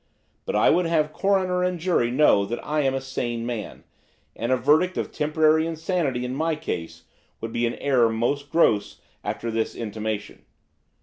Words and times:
But 0.45 0.55
I 0.55 0.71
would 0.71 0.87
have 0.87 1.13
Coroner 1.13 1.63
and 1.63 1.77
Jury 1.79 2.09
know 2.09 2.43
that 2.47 2.57
I 2.65 2.79
am 2.81 2.95
a 2.95 2.99
sane 3.01 3.45
man, 3.45 3.83
and 4.35 4.51
a 4.51 4.57
verdict 4.57 4.97
of 4.97 5.11
temporary 5.11 5.67
insanity 5.67 6.25
in 6.25 6.33
my 6.33 6.55
case 6.55 7.03
would 7.39 7.51
be 7.53 7.67
an 7.67 7.75
error 7.75 8.09
most 8.09 8.49
gross 8.49 8.99
after 9.23 9.51
this 9.51 9.75
intimation. 9.75 10.43